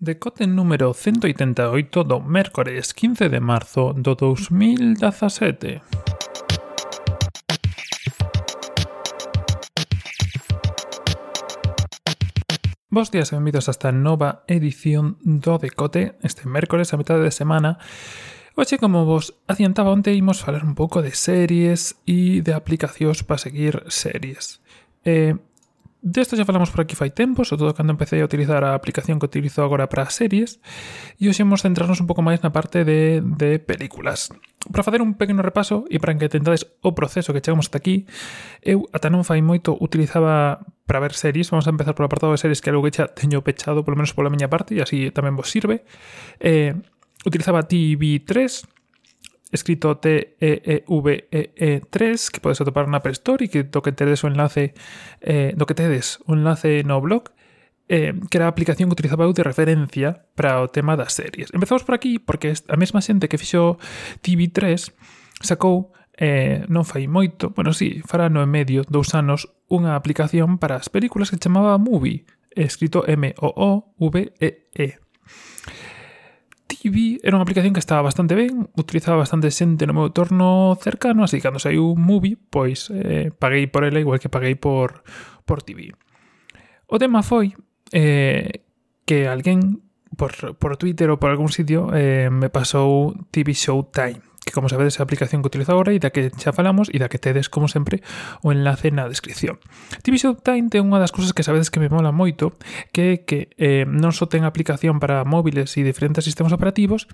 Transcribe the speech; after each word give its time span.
decote 0.00 0.46
número 0.46 0.94
188 0.94 2.04
do 2.04 2.20
mércores 2.24 2.94
15 2.94 3.28
de 3.28 3.38
marzo 3.38 3.92
do 3.92 4.16
2017. 4.16 5.82
Bos 12.88 13.12
días 13.12 13.28
e 13.28 13.36
benvidos 13.36 13.68
a 13.68 13.76
esta 13.76 13.92
nova 13.92 14.42
edición 14.48 15.20
do 15.20 15.60
Decote 15.60 16.16
este 16.24 16.48
mércores 16.48 16.96
a 16.96 16.96
metade 16.96 17.20
de 17.20 17.30
semana 17.30 17.76
Oxe, 18.56 18.80
como 18.80 19.04
vos 19.04 19.36
adiantaba 19.52 19.92
onte, 19.92 20.16
imos 20.16 20.40
falar 20.40 20.64
un 20.64 20.72
pouco 20.72 21.04
de 21.04 21.12
series 21.12 22.00
e 22.08 22.40
de 22.40 22.56
aplicacións 22.56 23.20
para 23.20 23.36
seguir 23.36 23.84
series. 23.92 24.64
Eh, 25.04 25.36
Desto 26.02 26.32
xa 26.32 26.48
falamos 26.48 26.72
por 26.72 26.80
aquí 26.80 26.96
fai 26.96 27.12
tempo, 27.12 27.44
sobre 27.44 27.68
todo 27.68 27.76
cando 27.76 27.92
empecé 27.92 28.16
a 28.20 28.24
utilizar 28.24 28.64
a 28.64 28.72
aplicación 28.72 29.20
que 29.20 29.28
utilizo 29.28 29.60
agora 29.60 29.84
para 29.92 30.08
series, 30.08 30.56
e 31.20 31.28
hoxe 31.28 31.44
imos 31.44 31.60
centrarnos 31.60 32.00
un 32.00 32.08
pouco 32.08 32.24
máis 32.24 32.40
na 32.40 32.56
parte 32.56 32.88
de, 32.88 33.20
de 33.20 33.60
películas. 33.60 34.32
Para 34.72 34.80
facer 34.80 35.04
un 35.04 35.20
pequeno 35.20 35.44
repaso 35.44 35.84
e 35.92 36.00
para 36.00 36.16
que 36.16 36.32
tentades 36.32 36.64
o 36.80 36.96
proceso 36.96 37.36
que 37.36 37.44
chegamos 37.44 37.68
ata 37.68 37.84
aquí, 37.84 38.08
eu 38.64 38.88
ata 38.96 39.12
non 39.12 39.28
fai 39.28 39.44
moito 39.44 39.76
utilizaba 39.76 40.64
para 40.88 41.04
ver 41.04 41.12
series, 41.12 41.52
vamos 41.52 41.68
a 41.68 41.72
empezar 41.76 41.92
polo 41.92 42.08
apartado 42.08 42.32
de 42.32 42.40
series 42.40 42.64
que 42.64 42.68
é 42.68 42.72
algo 42.72 42.88
que 42.88 42.96
xa 42.96 43.12
teño 43.12 43.44
pechado, 43.44 43.84
polo 43.84 44.00
menos 44.00 44.16
pola 44.16 44.32
miña 44.32 44.48
parte, 44.48 44.72
e 44.72 44.80
así 44.80 45.12
tamén 45.12 45.36
vos 45.36 45.52
sirve. 45.52 45.84
Eh, 46.40 46.72
utilizaba 47.28 47.68
TV3, 47.68 48.79
escrito 49.52 49.98
T-E-E-V-E-E-3 49.98 50.80
que 52.30 52.40
podes 52.40 52.60
atopar 52.60 52.86
na 52.86 52.98
Apple 52.98 53.12
Store 53.12 53.44
e 53.44 53.48
que 53.48 53.62
do 53.66 53.82
que 53.82 53.92
tedes 53.92 54.22
o 54.22 54.28
enlace 54.30 54.74
eh, 55.20 55.52
do 55.58 55.66
que 55.66 55.74
tedes 55.74 56.22
o 56.26 56.34
enlace 56.34 56.82
no 56.86 57.00
blog 57.02 57.30
eh, 57.90 58.14
que 58.30 58.38
era 58.38 58.46
a 58.46 58.54
aplicación 58.54 58.88
que 58.88 58.94
utilizaba 58.94 59.26
eu 59.26 59.34
de 59.34 59.42
referencia 59.42 60.22
para 60.38 60.62
o 60.62 60.70
tema 60.70 60.94
das 60.94 61.12
series. 61.18 61.50
Empezamos 61.50 61.82
por 61.82 61.98
aquí 61.98 62.22
porque 62.22 62.54
a 62.70 62.78
mesma 62.78 63.02
xente 63.02 63.26
que 63.26 63.34
fixo 63.36 63.82
TV3 64.22 64.94
sacou 65.42 65.90
eh, 66.14 66.62
non 66.70 66.86
fai 66.86 67.10
moito, 67.10 67.50
bueno, 67.50 67.74
sí, 67.74 67.98
fará 68.06 68.30
no 68.30 68.38
e 68.44 68.48
medio, 68.48 68.86
dous 68.86 69.16
anos, 69.18 69.50
unha 69.66 69.98
aplicación 69.98 70.62
para 70.62 70.78
as 70.78 70.86
películas 70.86 71.34
que 71.34 71.40
chamaba 71.42 71.80
Movie, 71.82 72.28
escrito 72.54 73.02
M-O-O-V-E-E. 73.08 74.62
e 74.78 75.10
Quibi 76.80 77.20
era 77.20 77.36
unha 77.36 77.44
aplicación 77.44 77.76
que 77.76 77.84
estaba 77.84 78.00
bastante 78.00 78.32
ben, 78.32 78.72
utilizaba 78.72 79.20
bastante 79.20 79.52
xente 79.52 79.84
no 79.84 79.92
meu 79.92 80.16
torno 80.16 80.72
cercano, 80.80 81.28
así 81.28 81.36
que 81.36 81.44
cando 81.44 81.60
saiu 81.60 81.92
un 81.92 82.00
movie, 82.00 82.40
pois 82.40 82.88
eh, 82.88 83.28
paguei 83.36 83.68
por 83.68 83.84
ela 83.84 84.00
igual 84.00 84.16
que 84.16 84.32
paguei 84.32 84.56
por, 84.56 85.04
por 85.44 85.60
TV. 85.60 85.92
O 86.88 86.96
tema 86.96 87.20
foi 87.20 87.52
eh, 87.92 88.64
que 89.04 89.28
alguén 89.28 89.84
por, 90.16 90.32
por 90.56 90.80
Twitter 90.80 91.12
ou 91.12 91.20
por 91.20 91.28
algún 91.28 91.52
sitio 91.52 91.92
eh, 91.92 92.32
me 92.32 92.48
pasou 92.48 93.12
TV 93.28 93.52
Showtime 93.52 94.29
que 94.44 94.52
como 94.52 94.68
sabedes 94.68 94.98
é 94.98 95.02
a 95.02 95.06
aplicación 95.06 95.42
que 95.42 95.52
utilizo 95.52 95.72
agora 95.72 95.92
e 95.92 96.00
da 96.00 96.10
que 96.10 96.32
xa 96.32 96.50
falamos 96.56 96.88
e 96.88 96.98
da 96.98 97.12
que 97.12 97.20
tedes 97.20 97.52
como 97.52 97.68
sempre 97.68 98.00
o 98.40 98.50
enlace 98.50 98.88
na 98.90 99.06
descripción. 99.06 99.60
TV 100.00 100.16
Showtime 100.16 100.72
ten 100.72 100.88
unha 100.88 100.98
das 100.98 101.12
cousas 101.12 101.36
que 101.36 101.44
sabedes 101.44 101.68
que 101.68 101.78
me 101.78 101.92
mola 101.92 102.10
moito 102.10 102.56
que 102.90 103.02
é 103.02 103.14
que 103.22 103.52
eh, 103.60 103.84
non 103.84 104.16
só 104.16 104.26
ten 104.26 104.48
aplicación 104.48 104.98
para 104.98 105.22
móviles 105.28 105.76
e 105.76 105.84
diferentes 105.84 106.24
sistemas 106.24 106.56
operativos 106.56 107.06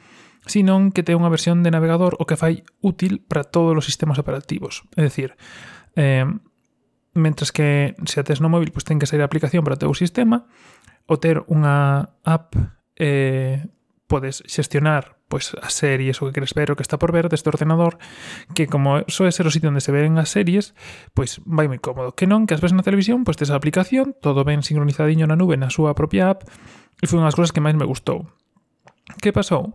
senón 0.46 0.94
que 0.94 1.02
ten 1.02 1.18
unha 1.18 1.32
versión 1.32 1.66
de 1.66 1.74
navegador 1.74 2.14
o 2.22 2.24
que 2.24 2.38
fai 2.38 2.62
útil 2.78 3.26
para 3.26 3.42
todos 3.42 3.74
os 3.74 3.84
sistemas 3.84 4.22
operativos. 4.22 4.86
É 4.94 5.02
dicir, 5.02 5.34
eh, 5.98 6.24
mentres 7.16 7.50
que 7.50 7.98
se 8.06 8.20
a 8.20 8.24
tes 8.24 8.38
no 8.38 8.52
móvil 8.52 8.70
pois 8.70 8.86
ten 8.86 9.02
que 9.02 9.08
sair 9.08 9.20
a 9.24 9.28
aplicación 9.28 9.66
para 9.66 9.74
o 9.74 9.80
teu 9.80 9.92
sistema 9.98 10.46
ou 11.10 11.18
ter 11.18 11.42
unha 11.50 12.06
app 12.22 12.54
eh, 12.96 13.66
podes 14.06 14.46
xestionar 14.46 15.15
Pois, 15.28 15.50
pues 15.50 15.64
a 15.64 15.70
series 15.70 16.22
o 16.22 16.26
que 16.26 16.32
queres 16.32 16.54
ver 16.54 16.70
o 16.70 16.76
que 16.78 16.86
está 16.86 17.02
por 17.02 17.10
ver 17.10 17.26
deste 17.26 17.50
ordenador, 17.50 17.98
que 18.54 18.70
como 18.70 19.02
soe 19.10 19.34
ser 19.34 19.46
o 19.46 19.50
sitio 19.50 19.74
onde 19.74 19.82
se 19.82 19.90
ven 19.90 20.14
as 20.22 20.30
series, 20.30 20.70
pois 21.18 21.42
vai 21.42 21.66
moi 21.66 21.82
cómodo. 21.82 22.14
Que 22.14 22.30
non, 22.30 22.46
que 22.46 22.54
as 22.54 22.62
ves 22.62 22.70
na 22.70 22.86
televisión, 22.86 23.26
pois 23.26 23.34
tes 23.34 23.50
a 23.50 23.58
aplicación, 23.58 24.14
todo 24.22 24.46
ben 24.46 24.62
sincronizadiño 24.62 25.26
na 25.26 25.34
nube, 25.34 25.58
na 25.58 25.66
súa 25.66 25.98
propia 25.98 26.30
app, 26.30 26.46
e 27.02 27.10
foi 27.10 27.18
unhas 27.18 27.34
cousas 27.34 27.50
que 27.50 27.58
máis 27.58 27.74
me 27.74 27.82
gustou. 27.82 28.30
Que 29.18 29.34
pasou? 29.34 29.74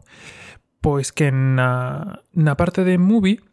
Pois 0.80 1.12
que 1.12 1.36
na, 1.36 2.24
na 2.32 2.56
parte 2.56 2.88
de 2.88 2.96
movie 2.96 3.44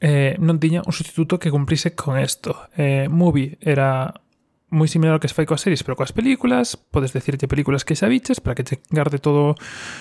eh, 0.00 0.40
non 0.40 0.56
tiña 0.56 0.80
un 0.80 0.96
sustituto 0.96 1.36
que 1.36 1.52
cumplise 1.52 1.92
con 1.92 2.16
isto. 2.16 2.56
Eh, 2.72 3.12
movie 3.12 3.60
era 3.60 4.16
moi 4.72 4.88
similar 4.88 5.16
ao 5.16 5.22
que 5.22 5.28
se 5.28 5.36
fai 5.36 5.44
coas 5.44 5.60
series, 5.60 5.84
pero 5.84 5.94
coas 5.94 6.16
películas, 6.16 6.74
podes 6.74 7.12
decirte 7.12 7.52
películas 7.52 7.84
que 7.84 7.94
xa 7.94 8.08
viches 8.08 8.40
para 8.40 8.56
que 8.56 8.64
che 8.64 8.80
garde 8.88 9.20
todo 9.20 9.54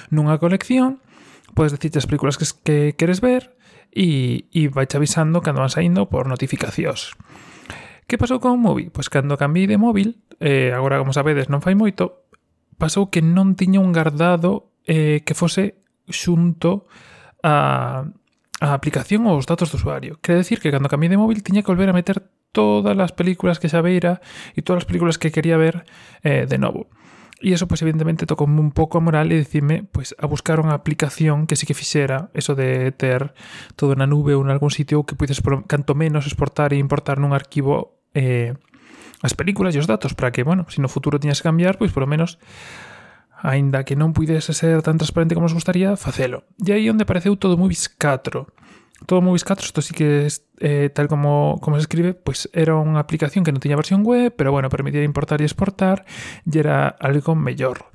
nunha 0.10 0.40
colección, 0.40 1.04
podes 1.54 1.72
decirte 1.72 2.02
as 2.02 2.10
películas 2.10 2.36
que, 2.36 2.46
que 2.66 2.78
queres 2.98 3.22
ver 3.22 3.54
e, 3.94 4.50
e 4.50 4.68
vai 4.68 4.90
avisando 4.90 5.40
cando 5.46 5.62
van 5.62 5.72
saindo 5.72 6.10
por 6.10 6.26
notificacións. 6.26 7.14
Que 8.10 8.20
pasou 8.20 8.42
con 8.44 8.58
o 8.58 8.60
móvil? 8.60 8.92
Pois 8.92 9.08
cando 9.08 9.40
cambiei 9.40 9.70
de 9.70 9.80
móvil, 9.80 10.20
eh, 10.42 10.74
agora 10.74 11.00
como 11.00 11.16
sabedes 11.16 11.48
non 11.48 11.64
fai 11.64 11.78
moito, 11.78 12.28
pasou 12.76 13.08
que 13.08 13.22
non 13.22 13.56
tiña 13.56 13.80
un 13.80 13.96
guardado 13.96 14.74
eh, 14.84 15.22
que 15.24 15.38
fose 15.38 15.80
xunto 16.10 16.90
a, 17.46 18.04
a 18.60 18.68
aplicación 18.76 19.24
ou 19.30 19.40
os 19.40 19.48
datos 19.48 19.72
do 19.72 19.80
usuario. 19.80 20.20
Quere 20.20 20.42
decir 20.42 20.60
que 20.60 20.74
cando 20.74 20.92
cambiei 20.92 21.14
de 21.14 21.22
móvil 21.22 21.46
tiña 21.46 21.64
que 21.64 21.72
volver 21.72 21.94
a 21.94 21.96
meter 21.96 22.28
todas 22.52 22.98
as 22.98 23.14
películas 23.16 23.62
que 23.62 23.72
xa 23.72 23.80
veira 23.80 24.20
e 24.58 24.66
todas 24.66 24.84
as 24.84 24.88
películas 24.90 25.16
que 25.16 25.32
quería 25.32 25.56
ver 25.56 25.86
eh, 26.26 26.50
de 26.50 26.58
novo. 26.60 26.92
E 27.44 27.52
eso, 27.52 27.68
pois, 27.68 27.84
pues, 27.84 27.84
evidentemente, 27.84 28.24
tocou 28.24 28.48
un 28.48 28.72
pouco 28.72 28.96
a 28.96 29.04
moral 29.04 29.28
e 29.36 29.44
dicirme, 29.44 29.84
pois, 29.84 30.16
pues, 30.16 30.24
a 30.24 30.32
buscar 30.32 30.64
unha 30.64 30.72
aplicación 30.72 31.44
que 31.44 31.60
sí 31.60 31.68
que 31.68 31.76
fixera 31.76 32.32
eso 32.32 32.56
de 32.56 32.96
ter 32.96 33.36
todo 33.76 34.00
na 34.00 34.08
nube 34.08 34.32
ou 34.32 34.48
en 34.48 34.48
algún 34.48 34.72
sitio 34.72 35.04
que 35.04 35.20
puides, 35.20 35.44
canto 35.68 35.92
menos, 35.92 36.24
exportar 36.24 36.72
e 36.72 36.80
importar 36.80 37.20
nun 37.20 37.36
arquivo 37.36 38.00
eh, 38.16 38.56
as 39.20 39.36
películas 39.36 39.76
e 39.76 39.84
os 39.84 39.92
datos 39.92 40.16
para 40.16 40.32
que, 40.32 40.48
bueno, 40.48 40.64
se 40.72 40.80
si 40.80 40.80
no 40.80 40.88
futuro 40.88 41.20
tiñas 41.20 41.44
que 41.44 41.52
cambiar, 41.52 41.76
pois, 41.76 41.92
por 41.92 42.08
lo 42.08 42.10
menos, 42.10 42.40
aínda 43.44 43.84
que 43.84 44.00
non 44.00 44.16
puidese 44.16 44.56
ser 44.56 44.80
tan 44.80 44.96
transparente 44.96 45.36
como 45.36 45.52
nos 45.52 45.58
gustaría, 45.58 46.00
facelo. 46.00 46.48
E 46.64 46.72
aí 46.72 46.88
onde 46.88 47.04
apareceu 47.04 47.36
todo 47.36 47.60
moi 47.60 47.68
biscatro 47.68 48.53
todo 49.06 49.22
moi 49.22 49.36
4, 49.36 49.64
isto 49.64 49.82
sí 49.82 49.94
que 49.94 50.28
eh, 50.60 50.90
tal 50.94 51.08
como, 51.08 51.60
como 51.62 51.78
se 51.78 51.86
escribe, 51.86 52.14
pois 52.14 52.48
pues 52.48 52.56
era 52.56 52.80
unha 52.80 53.02
aplicación 53.02 53.44
que 53.44 53.52
non 53.52 53.60
tiña 53.60 53.80
versión 53.80 54.04
web, 54.08 54.32
pero 54.36 54.56
bueno, 54.56 54.72
permitía 54.72 55.04
importar 55.04 55.44
e 55.44 55.48
exportar, 55.48 56.08
e 56.48 56.54
era 56.56 56.96
algo 57.00 57.36
mellor. 57.36 57.92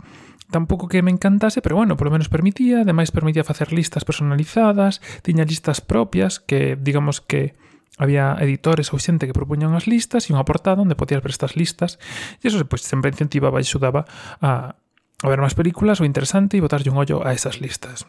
Tampouco 0.49 0.89
que 0.89 1.05
me 1.05 1.13
encantase, 1.13 1.61
pero 1.61 1.77
bueno, 1.77 2.01
polo 2.01 2.09
menos 2.13 2.33
permitía, 2.33 2.81
ademais 2.85 3.13
permitía 3.13 3.45
facer 3.45 3.73
listas 3.73 4.05
personalizadas, 4.09 5.05
tiña 5.21 5.45
listas 5.45 5.85
propias 5.85 6.41
que, 6.41 6.77
digamos 6.81 7.21
que, 7.21 7.53
había 7.99 8.39
editores 8.39 8.95
ou 8.95 9.03
xente 9.03 9.27
que 9.27 9.35
propuñan 9.35 9.75
as 9.75 9.91
listas 9.91 10.31
e 10.31 10.33
unha 10.33 10.47
portada 10.47 10.81
onde 10.81 10.95
podías 10.95 11.19
ver 11.19 11.35
estas 11.35 11.59
listas 11.59 11.99
e 12.39 12.47
eso 12.47 12.63
pois, 12.63 12.87
sempre 12.87 13.11
incentivaba 13.11 13.59
e 13.59 13.67
xudaba 13.67 14.07
a, 14.39 14.79
a 14.79 15.27
ver 15.27 15.43
máis 15.43 15.59
películas 15.59 15.99
ou 15.99 16.07
interesante 16.07 16.55
e 16.55 16.63
botarlle 16.63 16.95
un 16.95 17.03
ollo 17.03 17.27
a 17.27 17.35
esas 17.35 17.59
listas. 17.59 18.07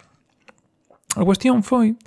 A 1.18 1.26
cuestión 1.26 1.66
foi 1.66 1.98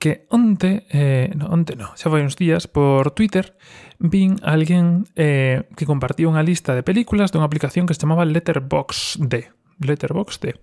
que 0.00 0.24
onte, 0.30 0.86
eh, 0.88 1.30
no, 1.36 1.52
onte 1.52 1.76
no, 1.76 1.92
xa 1.92 2.08
foi 2.08 2.24
uns 2.24 2.34
días, 2.34 2.64
por 2.64 3.12
Twitter, 3.12 3.52
vin 4.00 4.40
alguén 4.40 5.04
eh, 5.12 5.68
que 5.76 5.84
compartía 5.84 6.24
unha 6.24 6.40
lista 6.40 6.72
de 6.72 6.80
películas 6.80 7.28
dunha 7.28 7.44
aplicación 7.44 7.84
que 7.84 7.92
se 7.92 8.00
chamaba 8.00 8.24
Letterboxd. 8.24 9.28
Letterboxd. 9.76 10.56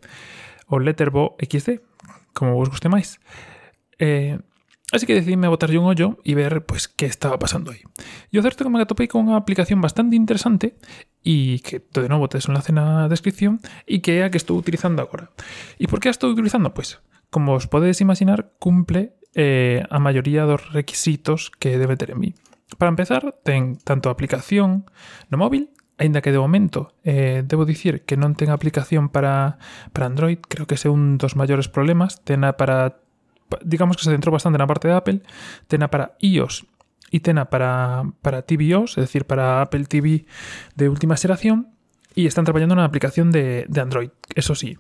Ou 0.74 0.82
Letterbo 0.82 1.38
XD, 1.38 1.86
como 2.34 2.58
vos 2.58 2.74
guste 2.74 2.90
máis. 2.90 3.22
Eh, 4.02 4.42
así 4.90 5.06
que 5.06 5.14
decidíme 5.14 5.54
botarlle 5.54 5.78
un 5.78 5.86
ollo 5.86 6.18
e 6.26 6.34
ver 6.34 6.66
pois, 6.66 6.90
que 6.90 7.06
estaba 7.06 7.38
pasando 7.38 7.70
aí. 7.70 7.86
E 8.34 8.42
o 8.42 8.44
certo 8.44 8.66
que 8.66 8.74
me 8.74 8.82
atopei 8.82 9.06
con 9.06 9.30
unha 9.30 9.38
aplicación 9.38 9.86
bastante 9.86 10.18
interesante 10.18 10.82
e 11.22 11.62
que, 11.62 11.86
de 11.86 12.10
novo, 12.10 12.26
tes 12.26 12.50
un 12.50 12.58
enlace 12.58 12.74
na 12.74 13.06
descripción 13.06 13.62
e 13.86 14.02
que 14.02 14.18
é 14.18 14.26
a 14.26 14.34
que 14.34 14.42
estou 14.42 14.58
utilizando 14.58 14.98
agora. 15.06 15.30
E 15.78 15.86
por 15.86 16.02
que 16.02 16.10
a 16.10 16.16
estou 16.18 16.34
utilizando? 16.34 16.74
Pois, 16.74 16.98
como 17.30 17.54
os 17.54 17.70
podedes 17.70 18.02
imaginar, 18.02 18.58
cumple 18.58 19.17
eh, 19.36 19.84
a 19.90 20.00
maioría 20.00 20.44
dos 20.44 20.72
requisitos 20.72 21.52
que 21.52 21.78
debe 21.78 21.98
ter 21.98 22.12
en 22.12 22.20
mí. 22.20 22.32
Para 22.78 22.90
empezar, 22.90 23.36
ten 23.44 23.80
tanto 23.80 24.12
aplicación 24.12 24.86
no 25.32 25.38
móvil, 25.40 25.72
aínda 25.98 26.22
que 26.22 26.32
de 26.32 26.40
momento 26.40 26.94
eh, 27.04 27.42
debo 27.48 27.66
dicir 27.66 28.06
que 28.06 28.20
non 28.20 28.38
ten 28.38 28.54
aplicación 28.54 29.10
para, 29.10 29.58
para 29.96 30.06
Android, 30.06 30.40
creo 30.46 30.68
que 30.70 30.78
ese 30.78 30.88
é 30.88 30.94
un 30.94 31.18
dos 31.18 31.34
maiores 31.34 31.72
problemas, 31.72 32.22
tena 32.22 32.60
para 32.60 33.02
digamos 33.64 33.96
que 33.96 34.04
se 34.04 34.12
centrou 34.12 34.36
bastante 34.36 34.60
na 34.60 34.68
parte 34.68 34.92
de 34.92 34.96
Apple, 34.96 35.24
tena 35.72 35.88
para 35.88 36.20
iOS 36.20 36.68
e 37.08 37.24
tena 37.24 37.48
para, 37.48 38.04
para 38.20 38.44
tvOS, 38.44 39.00
é 39.00 39.08
dicir, 39.08 39.24
para 39.24 39.64
Apple 39.64 39.88
TV 39.88 40.28
de 40.76 40.92
última 40.92 41.16
xeración, 41.16 41.72
e 42.18 42.28
están 42.28 42.44
traballando 42.44 42.76
na 42.76 42.84
aplicación 42.84 43.32
de, 43.32 43.64
de 43.70 43.80
Android. 43.80 44.12
Eso 44.36 44.60
sí, 44.60 44.76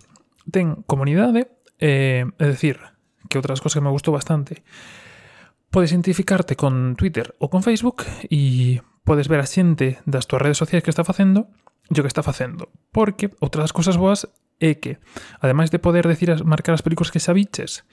ten 0.51 0.83
comunidade, 0.83 1.47
eh, 1.79 2.27
é 2.27 2.45
dicir, 2.51 2.81
que 3.29 3.37
otras 3.37 3.61
cosas 3.61 3.79
que 3.81 3.85
me 3.85 3.93
gustó 3.93 4.11
bastante. 4.11 4.63
Podes 5.69 5.91
identificarte 5.91 6.55
con 6.55 6.95
Twitter 6.95 7.35
ou 7.41 7.49
con 7.51 7.65
Facebook 7.65 8.07
e 8.31 8.79
podes 9.03 9.27
ver 9.27 9.43
a 9.43 9.47
xente 9.49 9.99
das 10.07 10.27
túas 10.27 10.43
redes 10.43 10.59
sociais 10.59 10.83
que 10.83 10.91
está 10.91 11.03
facendo 11.03 11.51
e 11.91 11.97
o 11.99 12.03
que 12.03 12.11
está 12.11 12.23
facendo. 12.23 12.71
Porque 12.91 13.31
outras 13.39 13.71
cousas 13.71 13.99
boas 13.99 14.27
é 14.59 14.79
que, 14.79 14.99
ademais 15.39 15.69
de 15.69 15.79
poder 15.79 16.07
decir 16.07 16.31
as, 16.31 16.41
marcar 16.43 16.75
as 16.75 16.83
películas 16.83 17.11
que 17.11 17.21
xa 17.21 17.35
viches, 17.35 17.83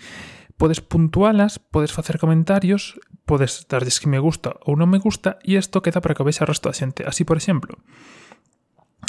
podes 0.57 0.81
puntualas, 0.81 1.59
podes 1.59 1.93
facer 1.93 2.19
comentarios, 2.19 2.99
podes 3.27 3.67
darlles 3.67 3.99
que 3.99 4.11
me 4.11 4.23
gusta 4.23 4.55
ou 4.63 4.79
non 4.79 4.91
me 4.91 5.03
gusta 5.03 5.39
e 5.43 5.59
isto 5.59 5.83
queda 5.83 5.99
para 5.99 6.15
que 6.15 6.23
o 6.23 6.29
vexa 6.29 6.47
o 6.47 6.51
resto 6.51 6.71
da 6.71 6.77
xente. 6.77 7.03
Así, 7.03 7.27
por 7.27 7.37
exemplo, 7.37 7.79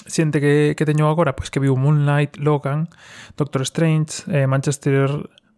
xente 0.09 0.41
que, 0.41 0.73
que 0.73 0.88
teño 0.88 1.07
agora, 1.07 1.38
pois 1.38 1.50
que 1.53 1.62
viu 1.62 1.77
Moonlight, 1.77 2.38
Logan, 2.41 2.89
Doctor 3.38 3.62
Strange, 3.65 4.25
eh, 4.29 4.47
Manchester 4.50 5.09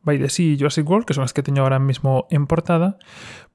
by 0.07 0.15
the 0.15 0.31
Sea 0.31 0.56
e 0.56 0.57
Jurassic 0.57 0.88
World, 0.88 1.04
que 1.04 1.12
son 1.12 1.27
as 1.27 1.36
que 1.36 1.44
teño 1.44 1.68
ahora 1.68 1.83
mesmo 1.83 2.31
en 2.31 2.48
portada, 2.48 2.95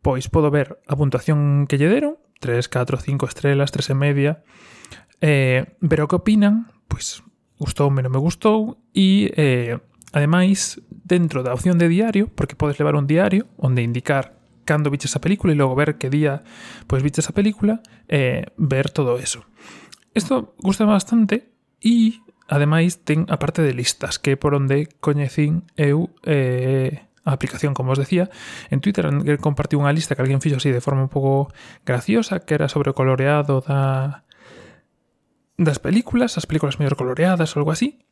pois 0.04 0.28
podo 0.28 0.52
ver 0.52 0.76
a 0.84 0.92
puntuación 0.92 1.64
que 1.64 1.80
lle 1.80 1.88
deron, 1.88 2.20
3, 2.44 2.68
4, 2.68 3.00
5 3.00 3.24
estrelas, 3.24 3.72
3 3.72 3.88
e 3.88 3.96
media, 3.96 4.32
eh, 5.24 5.80
ver 5.80 6.04
o 6.04 6.08
que 6.12 6.20
opinan, 6.20 6.68
pois 6.92 7.24
gustoume, 7.56 8.04
non 8.04 8.12
me 8.12 8.20
gustou, 8.20 8.84
e 8.92 9.32
eh, 9.32 9.80
ademais, 10.12 10.76
dentro 10.92 11.40
da 11.40 11.56
opción 11.56 11.80
de 11.80 11.88
diario, 11.88 12.28
porque 12.28 12.58
podes 12.58 12.76
levar 12.76 13.00
un 13.00 13.08
diario 13.08 13.48
onde 13.56 13.80
indicar 13.80 14.36
cando 14.64 14.90
viches 14.90 15.16
a 15.16 15.24
película 15.24 15.50
e 15.52 15.58
logo 15.58 15.74
ver 15.74 15.98
que 15.98 16.10
día 16.10 16.46
pois 16.86 17.02
viches 17.02 17.26
a 17.30 17.34
película, 17.34 17.82
eh, 18.06 18.46
ver 18.60 18.90
todo 18.90 19.18
eso. 19.18 19.42
Isto 20.14 20.54
gusta 20.60 20.84
bastante 20.84 21.56
e 21.80 22.20
Ademais, 22.48 23.02
ten 23.06 23.26
a 23.30 23.38
parte 23.38 23.62
de 23.62 23.74
listas, 23.74 24.18
que 24.18 24.34
é 24.34 24.36
por 24.36 24.54
onde 24.54 24.90
coñecín 24.98 25.66
eu 25.78 26.10
eh, 26.26 27.06
a 27.24 27.32
aplicación, 27.32 27.74
como 27.74 27.92
os 27.94 27.98
decía. 27.98 28.30
En 28.70 28.82
Twitter 28.82 29.06
compartiu 29.38 29.78
unha 29.78 29.94
lista 29.94 30.18
que 30.18 30.22
alguén 30.22 30.42
fixo 30.42 30.58
así 30.58 30.74
de 30.74 30.82
forma 30.82 31.06
un 31.06 31.12
pouco 31.12 31.50
graciosa, 31.86 32.42
que 32.42 32.54
era 32.58 32.66
sobre 32.66 32.90
o 32.90 32.96
coloreado 32.98 33.62
da 33.62 34.26
das 35.60 35.78
películas, 35.78 36.34
as 36.34 36.48
películas 36.48 36.82
mellor 36.82 36.98
coloreadas 36.98 37.54
ou 37.54 37.62
algo 37.62 37.70
así. 37.70 38.02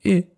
E 0.00 0.30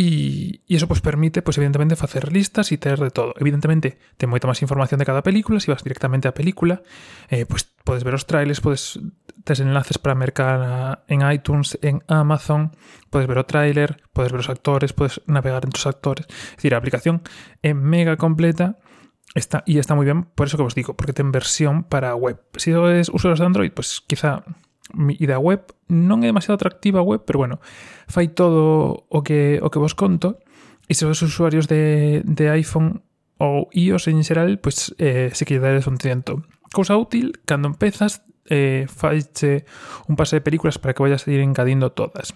E, 0.00 0.64
e 0.64 0.72
iso 0.72 0.88
pues, 0.88 1.04
permite, 1.04 1.42
pues, 1.44 1.60
evidentemente, 1.60 1.92
facer 1.92 2.32
listas 2.32 2.72
e 2.72 2.80
ter 2.80 2.96
de 2.96 3.12
todo. 3.12 3.36
Evidentemente, 3.36 4.00
ten 4.16 4.32
moita 4.32 4.48
máis 4.48 4.64
información 4.64 4.96
de 4.96 5.04
cada 5.04 5.20
película, 5.20 5.60
si 5.60 5.68
vas 5.68 5.84
directamente 5.84 6.24
á 6.24 6.32
película, 6.32 6.80
eh, 7.28 7.44
pues, 7.44 7.68
podes 7.84 8.00
ver 8.00 8.16
os 8.16 8.24
trailers, 8.24 8.64
podes 8.64 8.96
tes 9.44 9.60
enlaces 9.60 10.00
para 10.00 10.16
mercar 10.16 11.04
en 11.04 11.20
iTunes, 11.28 11.76
en 11.84 12.00
Amazon, 12.08 12.72
podes 13.12 13.28
ver 13.28 13.36
o 13.36 13.44
trailer, 13.44 14.00
podes 14.16 14.32
ver 14.32 14.40
os 14.40 14.48
actores, 14.48 14.96
podes 14.96 15.20
navegar 15.28 15.68
entre 15.68 15.76
os 15.76 15.84
actores. 15.84 16.24
É 16.24 16.56
dicir, 16.56 16.72
a 16.72 16.80
aplicación 16.80 17.20
é 17.60 17.76
mega 17.76 18.16
completa 18.16 18.80
está, 19.36 19.62
e 19.68 19.76
está 19.76 19.92
moi 19.92 20.08
ben, 20.08 20.24
por 20.32 20.48
eso 20.48 20.56
que 20.56 20.64
vos 20.64 20.74
digo, 20.74 20.96
porque 20.96 21.12
ten 21.12 21.28
versión 21.28 21.84
para 21.84 22.16
web. 22.16 22.40
Si 22.56 22.72
sois 22.72 23.12
usuarios 23.12 23.38
de 23.38 23.46
Android, 23.46 23.72
pues 23.76 24.00
quizá 24.00 24.42
e 24.94 25.24
da 25.26 25.38
web 25.38 25.62
non 25.88 26.22
é 26.22 26.30
demasiado 26.30 26.58
atractiva 26.58 27.00
a 27.00 27.06
web, 27.06 27.22
pero 27.26 27.40
bueno, 27.42 27.62
fai 28.06 28.30
todo 28.30 29.06
o 29.06 29.20
que, 29.22 29.58
o 29.62 29.68
que 29.70 29.80
vos 29.82 29.94
conto 29.94 30.42
e 30.90 30.94
se 30.98 31.06
os 31.06 31.22
usuarios 31.22 31.70
de, 31.70 32.22
de 32.26 32.50
iPhone 32.50 33.02
ou 33.40 33.70
iOS 33.72 34.10
en 34.10 34.20
xeral, 34.26 34.58
pois 34.60 34.92
eh, 35.00 35.32
se 35.32 35.48
que 35.48 35.62
dades 35.62 35.88
un 35.88 35.96
tiento. 35.96 36.44
Cousa 36.74 36.98
útil, 36.98 37.40
cando 37.46 37.70
empezas, 37.72 38.22
eh, 38.50 38.84
faiche 38.90 39.64
un 40.10 40.18
pase 40.18 40.36
de 40.36 40.44
películas 40.44 40.76
para 40.76 40.92
que 40.92 41.02
vayas 41.02 41.26
a 41.26 41.30
ir 41.30 41.40
encadindo 41.40 41.94
todas. 41.94 42.34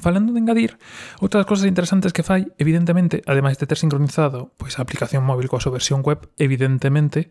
Falando 0.00 0.34
de 0.34 0.42
engadir, 0.42 0.74
outras 1.22 1.46
cosas 1.46 1.70
interesantes 1.70 2.10
que 2.10 2.26
fai, 2.26 2.50
evidentemente, 2.58 3.22
ademais 3.30 3.54
de 3.62 3.70
ter 3.70 3.78
sincronizado 3.78 4.50
pois, 4.58 4.74
a 4.78 4.82
aplicación 4.82 5.22
móvil 5.22 5.46
coa 5.46 5.62
súa 5.62 5.78
versión 5.78 6.02
web, 6.02 6.26
evidentemente, 6.34 7.30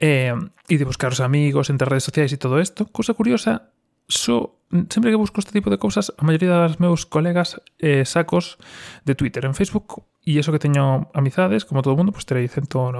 eh, 0.00 0.34
e 0.66 0.74
de 0.80 0.88
buscar 0.88 1.12
os 1.12 1.20
amigos 1.20 1.68
entre 1.68 1.86
redes 1.86 2.08
sociais 2.08 2.32
e 2.32 2.40
todo 2.40 2.58
isto. 2.58 2.88
Cosa 2.88 3.12
curiosa, 3.12 3.70
so, 4.08 4.64
sempre 4.88 5.12
que 5.12 5.20
busco 5.20 5.38
este 5.38 5.52
tipo 5.52 5.68
de 5.70 5.78
cousas, 5.78 6.10
a 6.16 6.24
maioría 6.24 6.66
dos 6.66 6.80
meus 6.80 7.04
colegas 7.06 7.60
eh, 7.78 8.08
sacos 8.08 8.58
de 9.04 9.14
Twitter 9.14 9.44
en 9.44 9.54
Facebook, 9.54 10.08
e 10.24 10.40
eso 10.40 10.50
que 10.50 10.58
teño 10.58 11.12
amizades, 11.12 11.68
como 11.68 11.84
todo 11.84 11.96
mundo, 11.96 12.10
pues 12.10 12.24
terei 12.24 12.48
190, 12.48 12.96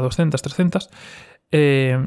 200, 0.00 0.40
300, 0.40 0.90
eh, 1.50 1.98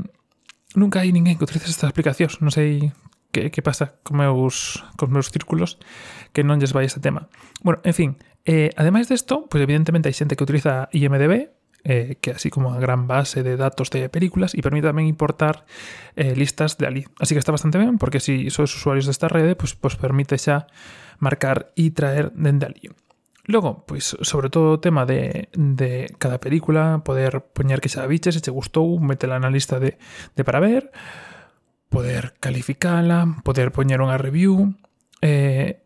nunca 0.75 1.03
hai 1.03 1.11
ninguén 1.11 1.35
que 1.35 1.45
utilice 1.45 1.67
estas 1.67 1.91
aplicacións, 1.91 2.39
non 2.39 2.51
sei 2.51 2.95
que, 3.31 3.51
que 3.51 3.61
pasa 3.61 3.99
con 4.03 4.19
meus, 4.19 4.83
con 4.95 5.11
meus 5.11 5.29
círculos 5.31 5.79
que 6.31 6.43
non 6.43 6.59
lles 6.59 6.71
vai 6.71 6.87
este 6.87 7.03
tema. 7.03 7.27
Bueno, 7.63 7.79
en 7.83 7.95
fin, 7.95 8.09
eh, 8.47 8.71
ademais 8.79 9.07
desto, 9.11 9.47
pues 9.47 9.59
evidentemente 9.59 10.07
hai 10.07 10.15
xente 10.15 10.35
que 10.35 10.45
utiliza 10.45 10.87
IMDB, 10.91 11.56
eh, 11.83 12.17
que 12.21 12.31
así 12.31 12.49
como 12.49 12.73
a 12.73 12.79
gran 12.79 13.07
base 13.07 13.43
de 13.43 13.57
datos 13.57 13.89
de 13.89 14.09
películas 14.09 14.53
y 14.55 14.61
permite 14.61 14.87
también 14.87 15.07
importar 15.07 15.65
eh, 16.15 16.35
listas 16.35 16.77
de 16.77 16.87
Ali. 16.87 17.05
Así 17.19 17.35
que 17.35 17.39
está 17.39 17.51
bastante 17.51 17.77
bien 17.77 17.97
porque 17.97 18.19
si 18.19 18.49
sois 18.49 18.73
usuarios 18.75 19.05
de 19.05 19.11
esta 19.11 19.27
red, 19.27 19.55
pues, 19.55 19.75
pues 19.75 19.95
permite 19.95 20.37
ya 20.37 20.67
marcar 21.19 21.71
y 21.75 21.91
traer 21.91 22.31
desde 22.33 22.65
Ali. 22.65 22.89
Logo, 23.47 23.85
pois 23.87 24.17
sobre 24.21 24.49
todo 24.49 24.75
o 24.75 24.81
tema 24.83 25.07
de, 25.07 25.47
de 25.55 26.13
cada 26.19 26.37
película, 26.43 26.99
poder 27.07 27.47
poñer 27.55 27.79
que 27.79 27.87
xa 27.87 28.03
biches 28.03 28.35
se 28.35 28.43
che 28.43 28.51
gustou, 28.51 28.99
metela 28.99 29.39
na 29.39 29.47
lista 29.47 29.79
de, 29.79 29.95
de 30.35 30.43
para 30.43 30.59
ver, 30.59 30.91
poder 31.87 32.35
calificala, 32.43 33.23
poder 33.47 33.71
poñer 33.71 34.03
unha 34.03 34.19
review 34.19 34.75
eh, 35.23 35.79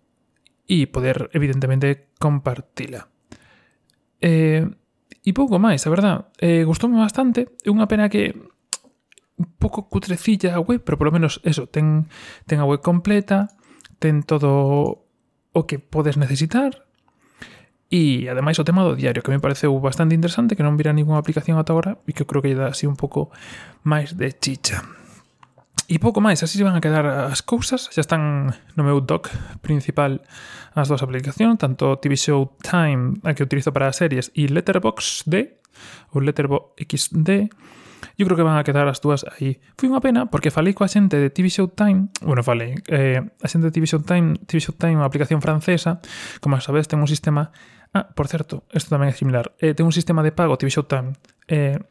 e 0.65 0.89
poder, 0.89 1.29
evidentemente, 1.37 2.09
compartila. 2.17 3.13
Eh, 4.17 4.65
E 5.21 5.31
pouco 5.37 5.61
máis, 5.61 5.85
a 5.85 5.89
verdad. 5.93 6.33
Eh, 6.41 6.65
gustoume 6.65 6.97
bastante. 6.97 7.53
É 7.61 7.69
unha 7.69 7.85
pena 7.85 8.09
que 8.09 8.33
un 9.37 9.47
pouco 9.57 9.89
cutrecilla 9.89 10.57
a 10.57 10.61
web, 10.61 10.81
pero 10.81 10.97
polo 10.97 11.13
menos 11.13 11.41
eso, 11.45 11.69
ten, 11.69 12.09
ten 12.45 12.61
a 12.61 12.65
web 12.65 12.81
completa, 12.81 13.49
ten 14.01 14.25
todo 14.25 15.05
o 15.51 15.61
que 15.69 15.77
podes 15.77 16.17
necesitar, 16.17 16.85
E 17.91 18.31
ademais 18.31 18.55
o 18.55 18.63
tema 18.63 18.87
do 18.87 18.95
diario, 18.95 19.19
que 19.19 19.35
me 19.35 19.43
pareceu 19.43 19.75
bastante 19.83 20.15
interesante, 20.15 20.55
que 20.55 20.63
non 20.63 20.79
vira 20.79 20.95
ninguna 20.95 21.19
aplicación 21.19 21.59
ata 21.59 21.75
agora 21.75 21.99
e 22.07 22.15
que 22.15 22.23
eu 22.23 22.29
creo 22.29 22.39
que 22.39 22.55
lle 22.55 22.63
dá 22.63 22.71
así 22.71 22.87
un 22.87 22.95
pouco 22.95 23.35
máis 23.83 24.15
de 24.15 24.31
chicha. 24.31 24.79
E 25.91 25.99
pouco 25.99 26.23
máis, 26.23 26.39
así 26.39 26.55
se 26.55 26.63
van 26.63 26.79
a 26.79 26.79
quedar 26.79 27.03
as 27.03 27.43
cousas, 27.43 27.91
xa 27.91 27.99
están 27.99 28.55
no 28.79 28.83
meu 28.87 29.03
doc 29.03 29.27
principal 29.59 30.23
as 30.71 30.87
dúas 30.87 31.03
aplicacións, 31.03 31.59
tanto 31.59 31.99
TV 31.99 32.15
Show 32.15 32.55
Time, 32.63 33.19
a 33.27 33.35
que 33.35 33.43
utilizo 33.43 33.75
para 33.75 33.91
as 33.91 33.99
series, 33.99 34.31
e 34.31 34.47
Letterboxd, 34.47 35.35
ou 36.15 36.23
Letterboxd, 36.23 37.51
eu 38.15 38.23
creo 38.23 38.37
que 38.39 38.47
van 38.47 38.55
a 38.55 38.63
quedar 38.63 38.87
as 38.87 39.03
dúas 39.03 39.27
aí. 39.35 39.59
Foi 39.75 39.91
unha 39.91 39.99
pena 39.99 40.31
porque 40.31 40.47
falei 40.47 40.71
coa 40.71 40.87
xente 40.87 41.19
de 41.19 41.27
TV 41.27 41.51
Show 41.51 41.75
Time, 41.75 42.07
bueno, 42.23 42.39
falei, 42.39 42.79
eh, 42.87 43.19
a 43.19 43.47
xente 43.51 43.67
de 43.67 43.75
TV 43.75 43.83
Show 43.83 43.99
Time, 44.07 44.39
TV 44.47 44.63
Show 44.63 44.79
Time, 44.79 44.95
unha 44.95 45.11
aplicación 45.11 45.43
francesa, 45.43 45.99
como 46.39 46.55
sabes, 46.63 46.87
ten 46.87 47.03
un 47.03 47.11
sistema. 47.11 47.51
Ah, 47.91 48.07
por 48.07 48.31
certo, 48.31 48.63
isto 48.71 48.95
tamén 48.95 49.11
é 49.11 49.15
similar. 49.19 49.51
Eh, 49.59 49.75
ten 49.75 49.83
un 49.83 49.91
sistema 49.91 50.23
de 50.23 50.31
pago 50.31 50.55
TV 50.55 50.71
Show 50.71 50.87
Time, 50.87 51.19
eh, 51.51 51.83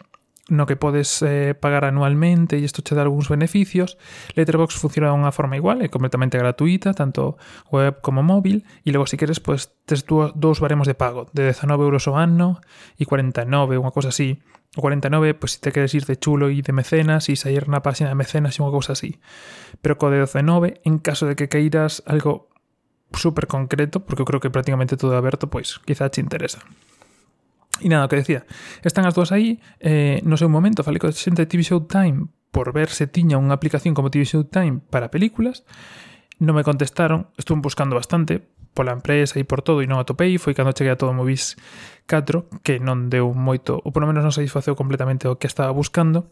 no 0.50 0.66
que 0.66 0.76
podes 0.76 1.23
eh, 1.23 1.54
pagar 1.54 1.87
anualmente 1.87 2.59
e 2.59 2.66
isto 2.66 2.83
che 2.83 2.99
dá 2.99 3.07
algúns 3.07 3.30
beneficios. 3.30 3.97
Letterbox 4.35 4.75
funciona 4.76 5.09
de 5.09 5.16
unha 5.16 5.30
forma 5.30 5.54
igual, 5.57 5.80
é 5.80 5.88
completamente 5.88 6.37
gratuita, 6.37 6.92
tanto 6.92 7.38
web 7.71 8.02
como 8.02 8.26
móvil, 8.26 8.66
e 8.83 8.90
logo 8.90 9.07
se 9.07 9.14
si 9.14 9.23
queres, 9.23 9.38
pues, 9.38 9.73
tes 9.87 10.04
dous 10.04 10.59
baremos 10.59 10.90
de 10.90 10.99
pago, 10.99 11.30
de 11.33 11.49
19 11.49 11.87
euros 11.87 12.11
ao 12.11 12.19
ano 12.19 12.59
e 12.99 13.07
49, 13.07 13.78
unha 13.78 13.95
cosa 13.95 14.11
así. 14.11 14.42
O 14.75 14.83
49, 14.83 15.35
pues, 15.35 15.57
se 15.57 15.62
te 15.62 15.71
queres 15.71 15.95
ir 15.95 16.04
de 16.07 16.19
chulo 16.19 16.50
e 16.50 16.62
de 16.62 16.75
mecenas 16.75 17.30
e 17.30 17.38
sair 17.38 17.71
na 17.71 17.83
página 17.83 18.11
de 18.11 18.19
mecenas 18.19 18.59
e 18.59 18.62
unha 18.62 18.75
cosa 18.75 18.99
así. 18.99 19.23
Pero 19.83 19.97
co 19.97 20.11
de 20.11 20.23
19, 20.23 20.83
en 20.83 20.99
caso 20.99 21.30
de 21.30 21.38
que 21.38 21.47
queiras 21.47 22.02
algo 22.07 22.50
super 23.14 23.47
concreto, 23.47 24.02
porque 24.02 24.23
eu 24.23 24.28
creo 24.28 24.42
que 24.42 24.50
prácticamente 24.50 24.99
todo 24.99 25.14
é 25.14 25.19
aberto, 25.19 25.50
pois 25.50 25.78
pues, 25.78 25.87
quizá 25.87 26.11
te 26.11 26.23
interesa. 26.23 26.62
E 27.81 27.89
nada, 27.89 28.07
o 28.07 28.11
que 28.13 28.21
decía, 28.21 28.45
están 28.85 29.09
as 29.09 29.17
dúas 29.17 29.33
aí, 29.33 29.59
eh, 29.81 30.21
no 30.23 30.37
seu 30.37 30.53
momento 30.53 30.85
falei 30.85 31.01
co 31.01 31.09
xente 31.11 31.45
de 31.45 31.49
TV 31.49 31.65
Showtime 31.65 32.29
por 32.53 32.77
ver 32.77 32.93
se 32.93 33.09
tiña 33.09 33.41
unha 33.41 33.57
aplicación 33.57 33.97
como 33.97 34.13
TV 34.13 34.29
Showtime 34.29 34.85
para 34.93 35.09
películas, 35.09 35.65
non 36.41 36.57
me 36.57 36.65
contestaron, 36.65 37.33
estuve 37.37 37.61
buscando 37.65 37.97
bastante 37.97 38.41
pola 38.73 38.93
empresa 38.93 39.37
e 39.41 39.45
por 39.45 39.61
todo 39.61 39.83
e 39.83 39.89
non 39.91 39.99
atopei, 39.99 40.39
foi 40.39 40.55
cando 40.55 40.73
cheguei 40.73 40.95
a 40.95 41.01
todo 41.01 41.13
Movies 41.13 41.59
4, 42.07 42.63
que 42.65 42.79
non 42.79 43.11
deu 43.11 43.35
moito, 43.35 43.77
ou 43.83 43.91
polo 43.91 44.07
menos 44.09 44.23
non 44.23 44.35
satisfaceu 44.35 44.79
completamente 44.79 45.27
o 45.27 45.37
que 45.37 45.51
estaba 45.51 45.75
buscando, 45.75 46.31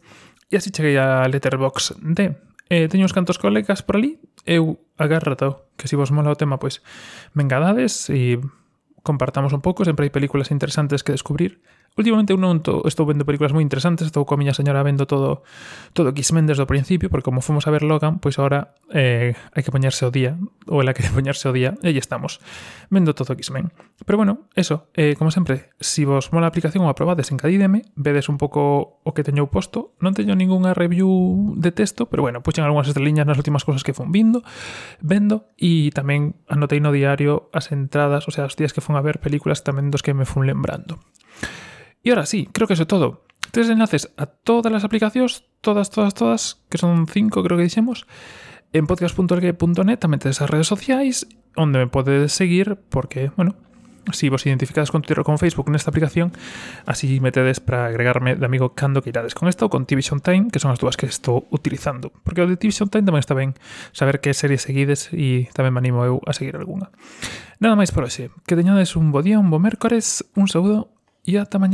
e 0.49 0.57
así 0.57 0.71
cheguei 0.73 0.97
a 0.97 1.26
Letterbox 1.26 1.99
D, 2.00 2.38
eh, 2.71 2.87
teño 2.87 3.05
uns 3.05 3.17
cantos 3.17 3.37
colegas 3.37 3.83
por 3.83 3.99
ali, 3.99 4.21
eu 4.47 4.81
agárrate, 4.97 5.50
que 5.76 5.88
se 5.88 5.95
si 5.95 6.00
vos 6.00 6.14
mola 6.14 6.33
o 6.33 6.38
tema, 6.38 6.57
pois, 6.57 6.81
vengadades 7.35 8.09
e 8.09 8.40
compartamos 9.02 9.52
un 9.52 9.62
pouco, 9.62 9.85
sempre 9.85 10.07
hai 10.07 10.12
películas 10.12 10.50
interesantes 10.50 11.02
que 11.02 11.14
descubrir. 11.14 11.61
Últimamente 11.99 12.31
eu 12.31 12.38
non 12.38 12.62
to, 12.62 12.87
estou 12.87 13.11
vendo 13.11 13.26
películas 13.26 13.50
moi 13.50 13.67
interesantes, 13.67 14.07
estou 14.07 14.23
coa 14.23 14.38
miña 14.38 14.55
señora 14.55 14.87
vendo 14.87 15.02
todo 15.11 15.43
todo 15.99 16.14
X-Men 16.14 16.47
desde 16.47 16.62
o 16.62 16.71
principio, 16.71 17.11
porque 17.11 17.26
como 17.26 17.43
fomos 17.43 17.67
a 17.67 17.75
ver 17.75 17.83
Logan, 17.83 18.23
pois 18.23 18.38
agora 18.38 18.78
eh, 18.95 19.35
hai 19.35 19.62
que 19.67 19.75
poñerse 19.75 20.07
o 20.07 20.14
día, 20.14 20.38
ou 20.71 20.78
ela 20.78 20.95
quere 20.97 21.11
poñerse 21.11 21.50
o 21.50 21.52
día, 21.52 21.75
e 21.83 21.90
aí 21.90 21.99
estamos, 21.99 22.38
vendo 22.87 23.19
todo 23.19 23.35
X-Men. 23.35 23.75
Pero 24.07 24.14
bueno, 24.14 24.47
eso, 24.55 24.87
eh, 24.95 25.19
como 25.19 25.35
sempre, 25.35 25.75
si 25.83 26.07
vos 26.07 26.31
mola 26.31 26.47
a 26.47 26.55
aplicación 26.55 26.87
ou 26.87 26.90
a 26.90 26.95
probades, 26.95 27.35
encadídeme, 27.35 27.90
vedes 27.99 28.31
un 28.31 28.38
pouco 28.38 29.02
o 29.02 29.11
que 29.11 29.26
teño 29.26 29.50
posto, 29.50 29.99
non 29.99 30.14
teño 30.14 30.38
ningunha 30.38 30.78
review 30.78 31.59
de 31.59 31.75
texto, 31.75 32.07
pero 32.07 32.23
bueno, 32.23 32.47
puxen 32.47 32.62
algunhas 32.62 32.87
estreliñas 32.87 33.26
nas 33.26 33.43
últimas 33.43 33.67
cousas 33.67 33.83
que 33.83 33.90
fun 33.90 34.14
vindo, 34.14 34.47
vendo, 35.02 35.50
e 35.59 35.90
tamén 35.90 36.38
anotei 36.47 36.78
no 36.78 36.95
diario 36.95 37.50
as 37.50 37.75
entradas, 37.75 38.23
o 38.25 38.31
sea, 38.31 38.47
os 38.47 38.55
días 38.55 38.71
que 38.71 38.78
fun 38.78 38.95
a 38.95 39.02
ver 39.02 39.19
películas 39.19 39.67
tamén 39.67 39.90
dos 39.90 40.07
que 40.07 40.14
me 40.14 40.23
fun 40.23 40.47
lembrando. 40.47 41.02
Y 42.02 42.11
ahora 42.11 42.26
sí, 42.26 42.49
creo 42.52 42.67
que 42.67 42.75
eso 42.75 42.83
es 42.83 42.88
todo. 42.88 43.25
Tres 43.50 43.69
enlaces 43.71 44.12
a 44.17 44.26
todas 44.26 44.73
las 44.73 44.85
aplicaciones, 44.85 45.45
todas, 45.61 45.90
todas, 45.90 46.14
todas, 46.14 46.62
que 46.69 46.78
son 46.78 47.07
cinco 47.07 47.43
creo 47.43 47.57
que 47.57 47.64
dixemos, 47.64 48.07
en 48.73 48.87
podcast.org.net, 48.87 49.99
también 49.99 50.21
te 50.21 50.28
esas 50.28 50.50
redes 50.50 50.67
sociales, 50.67 51.26
donde 51.57 51.78
me 51.78 51.87
puedes 51.87 52.33
seguir, 52.33 52.76
porque, 52.90 53.33
bueno, 53.37 53.57
si 54.12 54.28
vos 54.28 54.45
identificades 54.47 54.90
con 54.90 55.02
Twitter 55.02 55.21
o 55.21 55.25
con 55.25 55.38
Facebook 55.38 55.69
en 55.69 55.75
esta 55.75 55.90
aplicación, 55.90 56.33
así 56.87 57.21
metedes 57.21 57.61
para 57.61 57.87
agregarme 57.87 58.37
de 58.37 58.45
amigo 58.45 58.75
cando 58.75 59.02
que 59.02 59.11
irades 59.11 59.35
con 59.35 59.49
esta 59.49 59.64
ou 59.64 59.73
con 59.73 59.85
Division 59.85 60.21
Time, 60.21 60.49
que 60.52 60.61
son 60.61 60.73
as 60.73 60.81
dúas 60.81 60.97
que 60.97 61.09
estou 61.09 61.49
utilizando. 61.52 62.12
Porque 62.25 62.40
o 62.45 62.49
de 62.49 62.57
Division 62.57 62.88
Time 62.88 63.05
tamén 63.05 63.21
está 63.21 63.37
ben 63.37 63.57
saber 63.93 64.21
que 64.21 64.33
series 64.33 64.64
seguides 64.64 65.12
e 65.12 65.49
tamén 65.52 65.73
me 65.73 65.81
animo 65.81 66.05
eu 66.05 66.21
a 66.25 66.33
seguir 66.33 66.57
algunha. 66.57 66.88
Nada 67.61 67.76
máis 67.76 67.93
por 67.93 68.05
hoxe. 68.05 68.33
Que 68.49 68.57
teñades 68.57 68.97
un 68.97 69.12
bo 69.12 69.21
día, 69.21 69.37
un 69.37 69.52
bo 69.52 69.61
mércores, 69.61 70.25
un 70.37 70.49
saúdo 70.49 70.98
ja 71.26 71.46
tämä 71.46 71.68